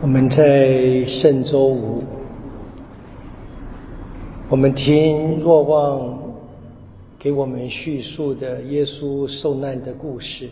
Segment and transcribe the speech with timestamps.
[0.00, 2.04] 我们在圣周五，
[4.48, 6.20] 我们听若望
[7.18, 10.50] 给我们叙述的耶稣受难的故事。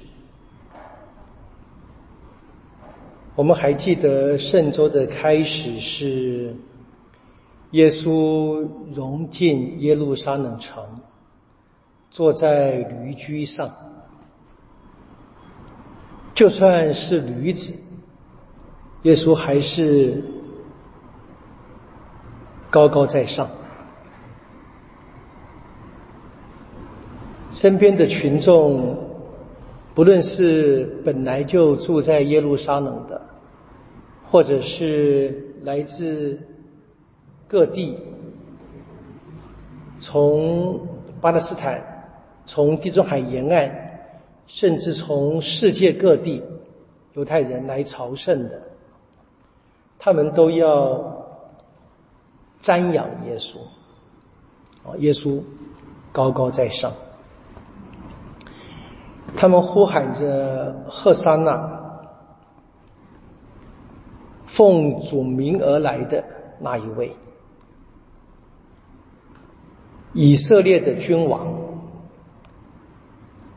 [3.37, 6.57] 我们还记得圣周的开始是
[7.71, 10.85] 耶稣融进耶路撒冷城，
[12.11, 13.73] 坐在驴驹上，
[16.35, 17.86] 就算是驴子。
[19.07, 20.21] 耶稣还是
[22.71, 23.49] 高高在上，
[27.49, 28.99] 身边的群众，
[29.95, 33.25] 不论是本来就住在耶路撒冷的，
[34.29, 36.41] 或者是来自
[37.47, 37.97] 各地，
[40.01, 40.81] 从
[41.21, 42.09] 巴勒斯坦，
[42.45, 43.73] 从地中海沿岸，
[44.49, 46.43] 甚至从世界各地
[47.13, 48.63] 犹太人来朝圣的。
[49.99, 51.27] 他们都要
[52.63, 53.59] 瞻仰耶稣，
[54.89, 55.43] 啊，耶稣
[56.13, 56.93] 高高在上，
[59.37, 61.81] 他们呼喊着“赫桑那”，
[64.47, 66.25] 奉主名而来的
[66.61, 67.17] 那一位，
[70.15, 71.53] 以色列的君王，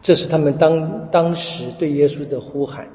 [0.01, 2.89] 这是他们当当时对耶稣的呼喊。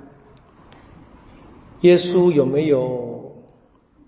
[1.81, 3.14] 耶稣有没有？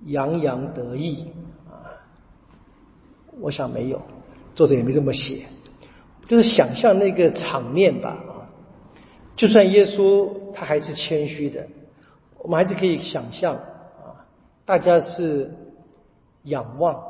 [0.07, 1.33] 洋洋得意
[1.69, 1.91] 啊！
[3.41, 4.01] 我想没有，
[4.55, 5.47] 作者也没这么写，
[6.27, 8.47] 就是想象那个场面吧啊！
[9.37, 11.67] 就算耶稣他还是谦虚的，
[12.39, 14.25] 我们还是可以想象啊，
[14.65, 15.53] 大家是
[16.45, 17.03] 仰望，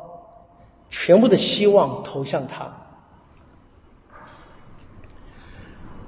[0.91, 2.73] 全部的希望投向他。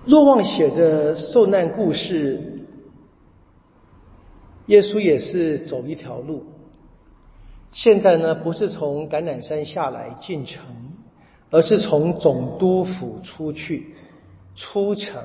[0.06, 2.64] 若望写的受难故事，
[4.66, 6.46] 耶稣也是走一条路。
[7.70, 10.64] 现在呢，不是从橄榄山下来进城，
[11.50, 13.94] 而是从总督府出去，
[14.56, 15.22] 出城，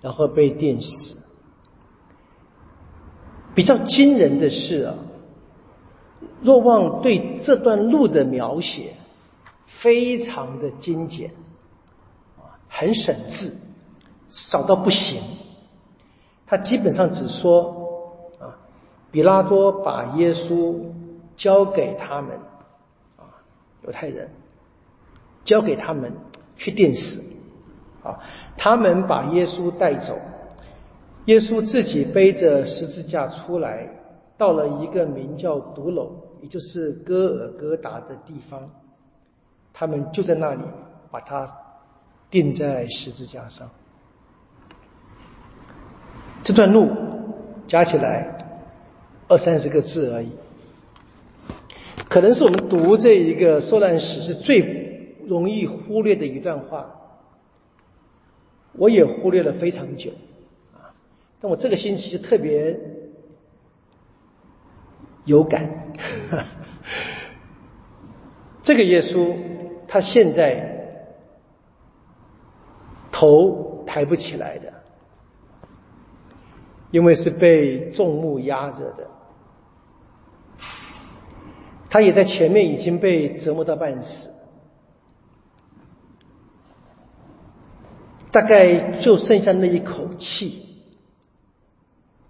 [0.00, 1.16] 然后被电死。
[3.54, 4.94] 比较惊人的是啊，
[6.40, 8.94] 若望对这段路的描写
[9.66, 11.30] 非常的精简，
[12.38, 13.54] 啊，很省字，
[14.30, 15.22] 少到不行。
[16.46, 18.56] 他基本上只说啊，
[19.10, 20.74] 比拉多把耶稣。
[21.38, 22.36] 交给他们，
[23.16, 23.24] 啊，
[23.84, 24.28] 犹太人，
[25.44, 26.12] 交给他们
[26.56, 27.22] 去定死，
[28.02, 28.18] 啊，
[28.58, 30.18] 他们把耶稣带走，
[31.26, 33.88] 耶稣自己背着十字架出来，
[34.36, 36.10] 到了一个名叫独楼，
[36.42, 38.68] 也就是戈尔戈达的地方，
[39.72, 40.62] 他们就在那里
[41.12, 41.56] 把他
[42.28, 43.70] 钉在十字架上。
[46.42, 46.90] 这段路
[47.68, 48.36] 加起来
[49.28, 50.32] 二三十个字而已。
[52.18, 56.92] 可能是我们读这一个受难史是最容易忽略的一段话，
[58.72, 60.10] 我也忽略了非常久
[60.74, 60.90] 啊！
[61.40, 62.76] 但我这个星期就特别
[65.26, 65.92] 有感，
[68.64, 69.36] 这个耶稣
[69.86, 71.06] 他现在
[73.12, 74.74] 头抬不起来的，
[76.90, 79.08] 因为是被重木压着的。
[81.90, 84.30] 他也在前面已经被折磨到半死，
[88.30, 90.66] 大概就剩下那一口气，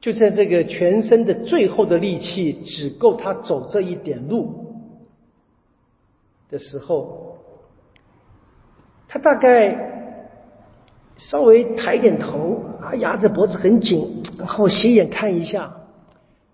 [0.00, 4.84] 就在这个全身的最后的力气只够他走这一点路
[6.48, 7.38] 的时候，
[9.08, 10.22] 他大概
[11.16, 15.74] 稍微抬点头，啊，压着脖子很紧，然后斜眼看一下，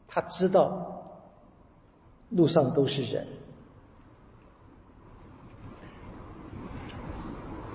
[0.09, 0.94] 他知道。
[2.35, 3.27] 路上都是人，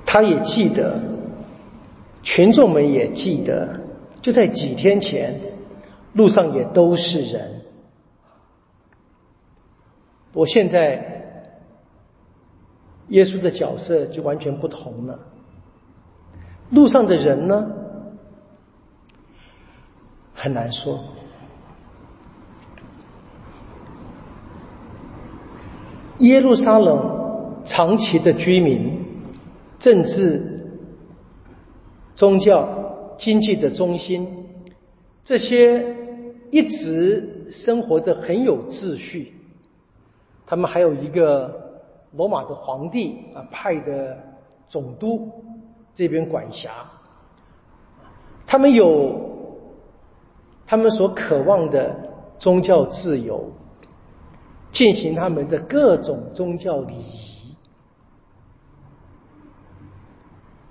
[0.06, 1.02] 他也记得，
[2.24, 3.80] 群众们也记得，
[4.22, 5.40] 就在几天前，
[6.14, 7.62] 路上也都是人。
[10.34, 11.06] 我现在，
[13.08, 15.20] 耶稣的角色就完全不同了。
[16.70, 17.72] 路上的人呢，
[20.34, 21.04] 很难说。
[26.20, 29.06] 耶路撒冷长期的居民，
[29.80, 30.82] 政治、
[32.14, 34.46] 宗教、经济的中心，
[35.24, 35.96] 这些
[36.52, 39.34] 一直生活的很有秩序。
[40.46, 41.80] 他们还有一个
[42.14, 44.18] 罗马的皇帝啊派的
[44.68, 45.32] 总督
[45.94, 46.72] 这边管辖，
[48.46, 49.16] 他们有
[50.66, 51.96] 他们所渴望的
[52.38, 53.52] 宗教自由，
[54.72, 57.56] 进行他们的各种宗教礼仪，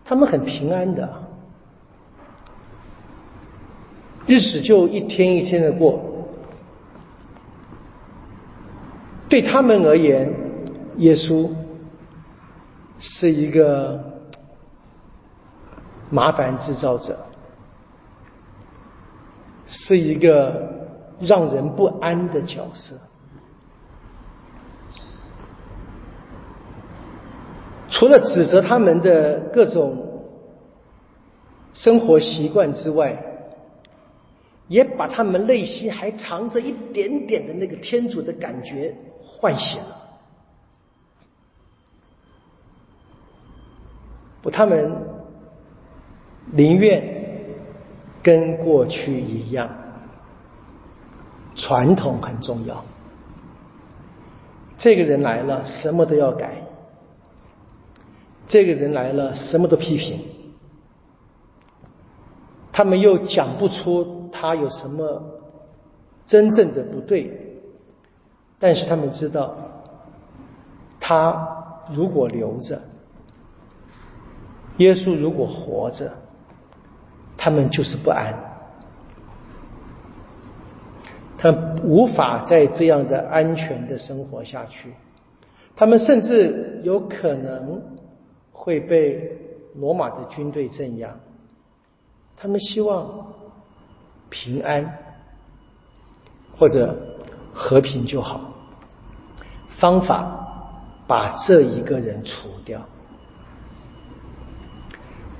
[0.04, 1.22] 他们很平安的，
[4.26, 6.00] 日子就一天一天的过。
[9.28, 10.32] 对他们而言，
[10.96, 11.50] 耶稣
[12.98, 14.02] 是一个
[16.08, 17.18] 麻烦制造者，
[19.66, 20.88] 是一个
[21.20, 22.98] 让人不安的角色。
[27.98, 30.22] 除了指责他们的各种
[31.72, 33.20] 生活习惯之外，
[34.68, 38.94] 也把他们内心还藏着一点点的那个天主的感觉。
[39.40, 39.96] 唤醒了，
[44.42, 44.92] 不，他们
[46.52, 47.02] 宁愿
[48.22, 49.70] 跟过去一样，
[51.54, 52.84] 传统很重要。
[54.76, 56.48] 这个人来了，什么都要改；
[58.48, 60.20] 这个人来了，什么都批评。
[62.72, 65.22] 他们又讲不出他有什么
[66.26, 67.44] 真正的不对。
[68.58, 69.54] 但是他们知道，
[70.98, 72.80] 他如果留着，
[74.78, 76.12] 耶稣如果活着，
[77.36, 78.34] 他们就是不安，
[81.36, 81.54] 他
[81.84, 84.92] 无法在这样的安全的生活下去，
[85.76, 87.80] 他们甚至有可能
[88.58, 89.38] 会被
[89.74, 91.14] 罗马的军队镇压，
[92.36, 93.32] 他们希望
[94.28, 94.98] 平安
[96.58, 97.04] 或者。
[97.60, 98.52] 和平就好，
[99.80, 100.78] 方法
[101.08, 102.80] 把这一个人除掉。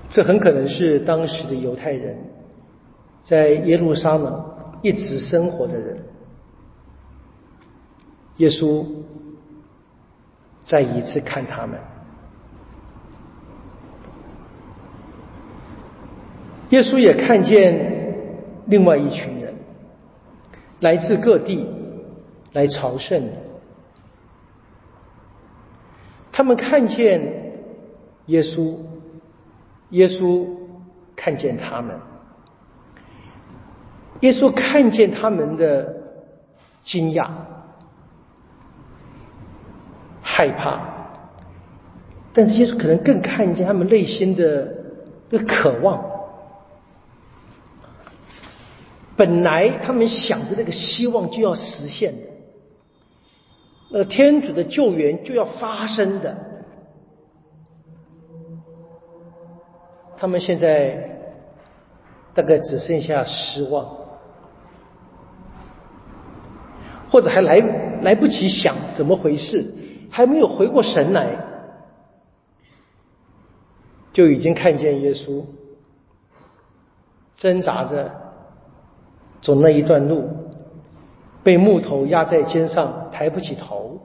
[0.09, 2.19] 这很可能是当时的犹太人
[3.23, 4.45] 在耶路撒冷
[4.83, 6.05] 一直生活的人。
[8.39, 8.85] 耶稣
[10.65, 11.79] 再一次看他们，
[16.71, 18.15] 耶稣也看见
[18.67, 19.55] 另外一群人，
[20.81, 21.67] 来自各地。
[22.55, 23.33] 来朝圣的，
[26.33, 27.21] 他们看见
[28.27, 28.79] 耶稣，
[29.91, 30.47] 耶稣
[31.15, 32.01] 看见他们，
[34.21, 35.95] 耶稣看见他们的
[36.83, 37.29] 惊讶、
[40.23, 40.81] 害怕，
[42.33, 44.75] 但是耶稣可能更看见他们内心的
[45.29, 46.03] 的渴望。
[49.19, 52.29] 本来他们想的那个希望就要实现的。
[53.91, 56.37] 那天主的救援就要发生的，
[60.17, 61.19] 他们现在
[62.33, 63.97] 大概只剩下失望，
[67.11, 67.59] 或者还来
[68.03, 69.67] 来不及想怎么回事，
[70.11, 71.45] 还没有回过神来，
[74.13, 75.45] 就已经看见耶稣
[77.35, 78.28] 挣扎着
[79.49, 80.29] 走那一段路。
[81.43, 84.03] 被木头压在肩上，抬不起头，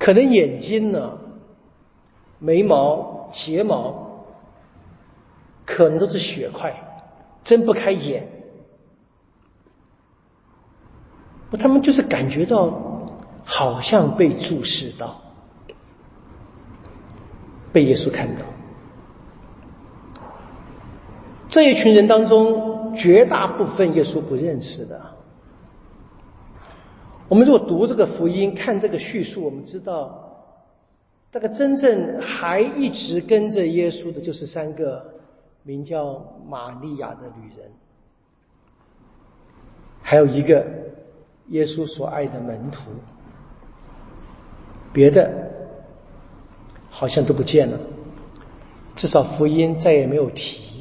[0.00, 1.18] 可能眼睛呢、
[2.40, 4.24] 眉毛、睫毛，
[5.64, 6.74] 可能都是血块，
[7.44, 8.26] 睁不开眼。
[11.52, 13.06] 他们就是感觉到
[13.44, 15.20] 好像被注视到，
[17.72, 18.42] 被耶稣看到。
[21.48, 25.00] 这一群人当中，绝大部分耶稣不认识的。
[27.28, 30.36] 我们如果读这个福音，看这个叙述，我们知道，
[31.32, 35.14] 那个真正还一直跟着耶稣的，就是三个
[35.62, 37.70] 名叫玛利亚的女人，
[40.02, 40.66] 还有一个
[41.48, 42.90] 耶稣所爱的门徒，
[44.92, 45.30] 别的
[46.90, 47.78] 好像都不见了，
[48.94, 50.71] 至少福音再也没有提。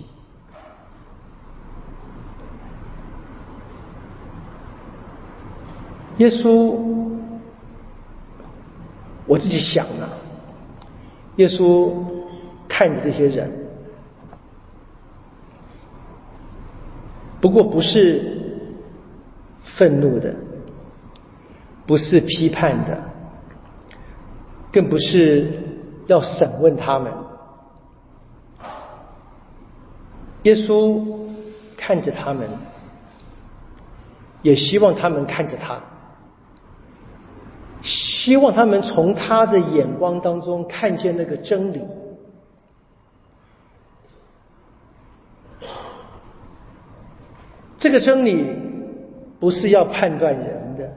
[6.17, 6.77] 耶稣，
[9.25, 10.09] 我自己想啊。
[11.37, 11.93] 耶稣
[12.67, 13.49] 看着这些人，
[17.39, 18.37] 不过不是
[19.63, 20.35] 愤怒的，
[21.87, 23.01] 不是批判的，
[24.71, 25.63] 更不是
[26.07, 27.11] 要审问他们。
[30.43, 31.01] 耶稣
[31.77, 32.49] 看着他们，
[34.41, 35.81] 也希望他们看着他。
[38.21, 41.81] 希望他们从他的眼光当中看见那个真理。
[47.79, 48.45] 这个真理
[49.39, 50.93] 不是要判断人的。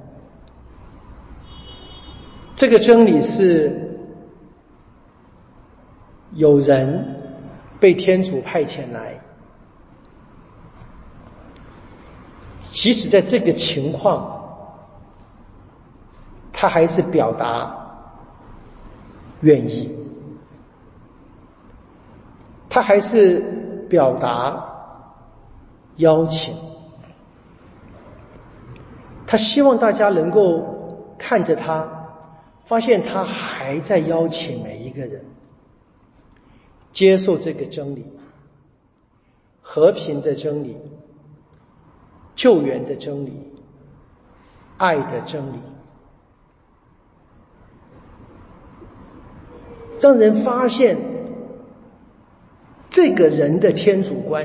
[2.54, 3.97] 这个真理是
[6.35, 7.23] 有人
[7.81, 9.19] 被天主派遣来，
[12.75, 14.34] 即使在这个情况，
[16.64, 17.76] 他还是表达
[19.42, 19.94] 愿意，
[22.71, 24.64] 他还是表达
[25.97, 26.56] 邀请，
[29.26, 31.87] 他希望大家能够看着他。
[32.64, 35.23] 发现他还在邀请每一个人
[36.92, 38.06] 接受这个真理，
[39.61, 40.78] 和平的真理、
[42.35, 43.52] 救援的真理、
[44.78, 45.59] 爱的真理，
[50.04, 50.99] 让人发现
[52.90, 54.44] 这个人的天主观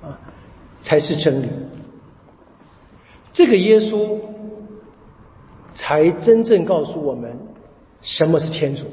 [0.00, 0.16] 啊
[0.80, 1.48] 才是真理。
[3.32, 4.16] 这个耶稣。
[5.74, 7.38] 才真正告诉我们
[8.02, 8.84] 什么是天主。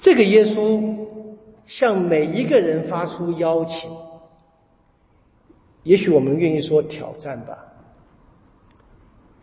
[0.00, 1.06] 这个耶稣
[1.66, 3.90] 向每一个人发出邀请，
[5.82, 7.56] 也许我们愿意说挑战吧。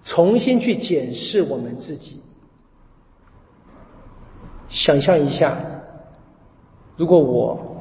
[0.04, 2.22] 重新去检视我们自己，
[4.74, 5.56] 想象一下，
[6.98, 7.78] 如果我，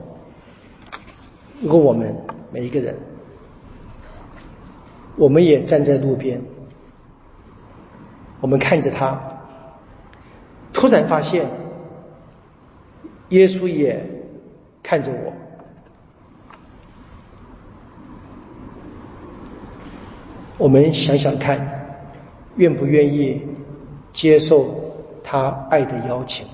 [1.63, 2.15] 如果我们
[2.53, 2.95] 每一个人，
[5.17, 6.41] 我们也站在路边。
[8.43, 9.19] 我们看着他，
[10.75, 11.47] 突然发现，
[13.31, 14.05] 耶稣也
[14.83, 15.33] 看着我。
[20.59, 21.67] 我们想想看，
[22.57, 23.47] 愿不愿意
[24.13, 24.75] 接受
[25.25, 26.47] 他爱的邀请？